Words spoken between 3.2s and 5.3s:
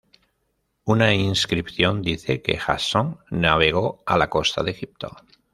navegó a la costa de Egipto.